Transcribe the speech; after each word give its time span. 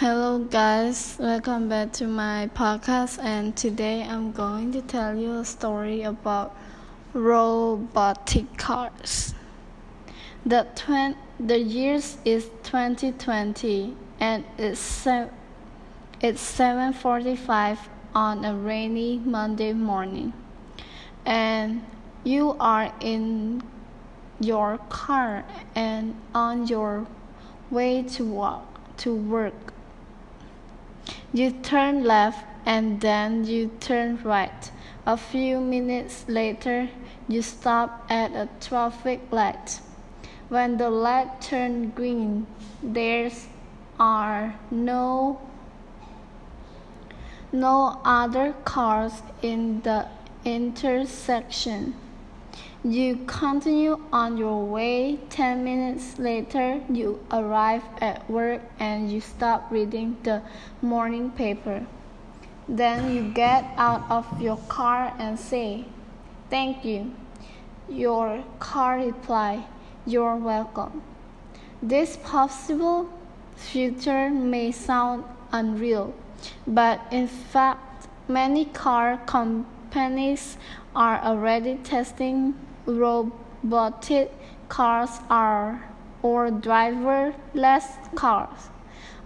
Hello, 0.00 0.38
guys, 0.38 1.18
welcome 1.20 1.68
back 1.68 1.92
to 1.92 2.06
my 2.06 2.48
podcast. 2.54 3.22
And 3.22 3.54
today 3.54 4.02
I'm 4.02 4.32
going 4.32 4.72
to 4.72 4.80
tell 4.80 5.14
you 5.14 5.40
a 5.40 5.44
story 5.44 6.04
about 6.04 6.56
robotic 7.12 8.56
cars. 8.56 9.34
The, 10.46 10.66
twen- 10.74 11.18
the 11.38 11.58
years 11.58 12.16
is 12.24 12.46
2020 12.62 13.94
and 14.18 14.46
it's, 14.56 14.80
se- 14.80 15.28
it's 16.22 16.40
7:45 16.58 17.76
on 18.14 18.42
a 18.46 18.54
rainy 18.54 19.18
Monday 19.18 19.74
morning. 19.74 20.32
And 21.26 21.84
you 22.24 22.56
are 22.58 22.90
in 23.00 23.62
your 24.40 24.78
car 24.88 25.44
and 25.74 26.14
on 26.34 26.68
your 26.68 27.06
way 27.70 28.02
to 28.16 28.24
walk 28.24 28.96
to 28.96 29.14
work. 29.14 29.74
You 31.32 31.52
turn 31.52 32.02
left 32.02 32.44
and 32.66 33.00
then 33.00 33.44
you 33.44 33.70
turn 33.78 34.18
right. 34.24 34.70
A 35.06 35.16
few 35.16 35.60
minutes 35.60 36.24
later, 36.26 36.88
you 37.28 37.42
stop 37.42 38.04
at 38.10 38.32
a 38.32 38.48
traffic 38.60 39.20
light. 39.30 39.80
When 40.48 40.76
the 40.76 40.90
light 40.90 41.40
turns 41.40 41.94
green, 41.94 42.46
there 42.82 43.30
are 43.98 44.56
no 44.70 45.40
no 47.52 48.00
other 48.04 48.54
cars 48.64 49.22
in 49.42 49.80
the 49.82 50.06
intersection. 50.44 51.94
You 52.82 53.16
continue 53.26 54.00
on 54.12 54.38
your 54.38 54.64
way. 54.64 55.18
10 55.28 55.62
minutes 55.62 56.18
later, 56.18 56.80
you 56.88 57.20
arrive 57.30 57.82
at 58.00 58.28
work 58.30 58.62
and 58.78 59.12
you 59.12 59.20
stop 59.20 59.70
reading 59.70 60.16
the 60.22 60.42
morning 60.80 61.30
paper. 61.30 61.86
Then 62.68 63.14
you 63.14 63.32
get 63.32 63.64
out 63.76 64.10
of 64.10 64.40
your 64.40 64.56
car 64.68 65.14
and 65.18 65.38
say, 65.38 65.84
Thank 66.48 66.84
you. 66.84 67.12
Your 67.88 68.44
car 68.58 68.98
reply, 68.98 69.66
You're 70.06 70.36
welcome. 70.36 71.02
This 71.82 72.16
possible 72.16 73.10
future 73.56 74.30
may 74.30 74.72
sound 74.72 75.24
unreal, 75.52 76.14
but 76.66 77.00
in 77.10 77.26
fact, 77.26 78.08
many 78.28 78.64
car 78.64 79.18
companies 79.26 80.56
are 80.94 81.20
already 81.20 81.76
testing 81.76 82.54
robotic 82.86 84.32
cars 84.68 85.20
are 85.28 85.82
or 86.22 86.50
driverless 86.50 88.14
cars 88.14 88.68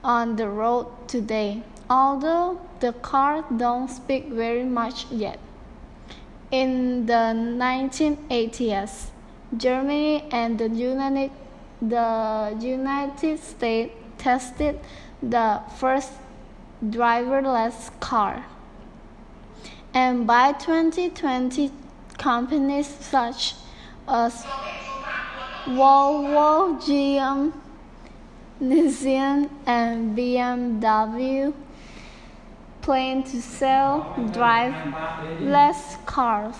on 0.02 0.36
the 0.36 0.48
road 0.48 0.86
today, 1.08 1.62
although 1.88 2.60
the 2.80 2.92
cars 2.92 3.44
don't 3.56 3.88
speak 3.88 4.28
very 4.28 4.64
much 4.64 5.06
yet. 5.10 5.38
In 6.50 7.06
the 7.06 7.32
1980s, 7.34 9.10
Germany 9.56 10.24
and 10.30 10.58
the 10.58 10.68
United, 10.68 11.30
the 11.80 12.56
United 12.60 13.40
States 13.40 13.92
tested 14.18 14.78
the 15.22 15.60
first 15.76 16.12
driverless 16.84 17.90
car. 18.00 18.44
And 19.94 20.26
by 20.26 20.52
2020, 20.52 21.70
companies 22.18 22.88
such 22.88 23.54
as 24.08 24.44
Volvo, 25.64 26.80
GM, 26.82 27.52
Nissan, 28.60 29.48
and 29.64 30.18
BMW 30.18 31.54
plan 32.82 33.22
to 33.22 33.40
sell 33.40 34.14
driverless 34.18 36.04
cars. 36.04 36.56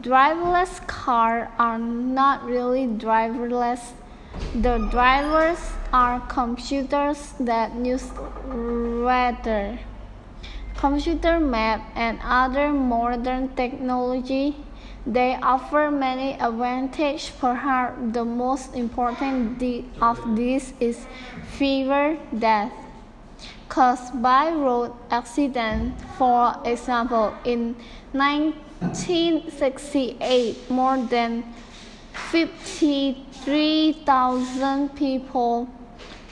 Driverless 0.00 0.86
cars 0.86 1.48
are 1.58 1.78
not 1.78 2.44
really 2.44 2.86
driverless. 2.86 3.92
The 4.54 4.78
drivers 4.90 5.60
are 5.92 6.18
computers 6.28 7.34
that 7.38 7.74
use 7.76 8.10
radar, 8.46 9.78
computer 10.82 11.38
map, 11.38 11.86
and 11.94 12.18
other 12.24 12.72
modern 12.72 13.54
technology 13.54 14.56
they 15.06 15.36
offer 15.36 15.92
many 15.92 16.32
advantages. 16.34 17.30
Perhaps 17.38 18.12
the 18.12 18.24
most 18.24 18.74
important 18.74 19.62
of 20.02 20.18
these 20.34 20.72
is 20.80 21.06
fever 21.54 22.18
death 22.36 22.72
caused 23.68 24.20
by 24.20 24.50
road 24.50 24.92
accident. 25.10 25.94
For 26.18 26.56
example, 26.64 27.32
in 27.44 27.76
1968, 28.10 30.68
more 30.68 30.98
than 30.98 31.44
53,000 32.12 34.96
people 34.96 35.68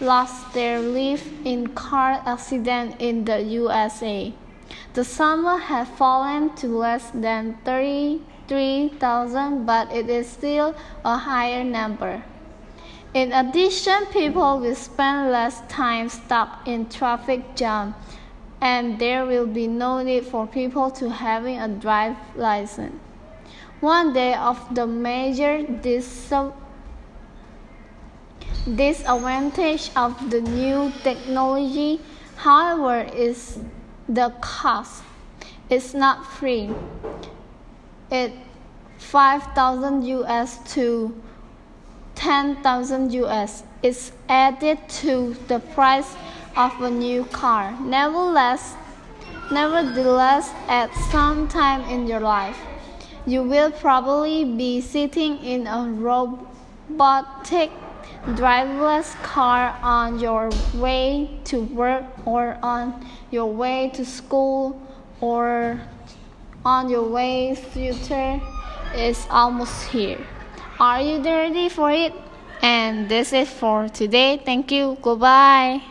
lost 0.00 0.52
their 0.52 0.80
life 0.80 1.28
in 1.44 1.68
car 1.68 2.22
accident 2.26 2.96
in 2.98 3.24
the 3.24 3.40
USA. 3.42 4.32
The 4.94 5.06
number 5.18 5.58
has 5.58 5.88
fallen 5.88 6.54
to 6.56 6.68
less 6.68 7.10
than 7.10 7.58
33,000, 7.64 9.66
but 9.66 9.92
it 9.92 10.08
is 10.08 10.28
still 10.28 10.74
a 11.04 11.16
higher 11.16 11.64
number. 11.64 12.22
In 13.12 13.32
addition, 13.32 14.06
people 14.06 14.60
will 14.60 14.74
spend 14.74 15.32
less 15.32 15.62
time 15.68 16.08
stuck 16.08 16.66
in 16.66 16.88
traffic 16.88 17.56
jam, 17.56 17.94
and 18.60 18.98
there 18.98 19.26
will 19.26 19.46
be 19.46 19.66
no 19.66 20.02
need 20.02 20.26
for 20.26 20.46
people 20.46 20.90
to 20.92 21.10
having 21.10 21.58
a 21.58 21.68
drive 21.68 22.16
license. 22.36 22.94
One 23.80 24.12
day 24.12 24.34
of 24.34 24.74
the 24.74 24.86
major 24.86 25.62
disadvantage 28.64 29.90
of 29.96 30.30
the 30.30 30.40
new 30.40 30.92
technology, 31.02 32.00
however, 32.36 33.08
is 33.14 33.58
the 34.08 34.32
cost. 34.40 35.02
It's 35.68 35.94
not 35.94 36.26
free 36.26 36.70
it 38.10 38.32
5000 38.98 40.02
US 40.04 40.58
to 40.74 41.14
10,000 42.16 43.12
US 43.12 43.62
is 43.82 44.12
added 44.28 44.78
to 45.00 45.34
the 45.46 45.60
price 45.60 46.16
of 46.56 46.72
a 46.82 46.90
new 46.90 47.24
car. 47.24 47.74
Nevertheless, 47.80 48.74
nevertheless, 49.50 50.52
at 50.68 50.92
some 51.10 51.48
time 51.48 51.82
in 51.88 52.06
your 52.06 52.20
life, 52.20 52.58
you 53.26 53.42
will 53.42 53.70
probably 53.70 54.44
be 54.44 54.80
sitting 54.80 55.38
in 55.38 55.66
a 55.66 55.88
robotic 55.88 57.70
driverless 58.26 59.14
car 59.22 59.76
on 59.82 60.18
your 60.18 60.50
way 60.74 61.30
to 61.44 61.60
work 61.60 62.04
or 62.26 62.58
on 62.62 63.06
your 63.30 63.52
way 63.52 63.90
to 63.94 64.04
school 64.04 64.80
or 65.20 65.80
on 66.64 66.88
your 66.88 67.04
way 67.08 67.54
future 67.54 68.40
is 68.94 69.26
almost 69.30 69.88
here. 69.88 70.18
Are 70.78 71.00
you 71.00 71.22
ready 71.22 71.68
for 71.68 71.90
it? 71.90 72.12
And 72.62 73.08
this 73.08 73.32
is 73.32 73.48
for 73.48 73.88
today. 73.88 74.40
Thank 74.44 74.70
you. 74.70 74.98
Goodbye. 75.00 75.82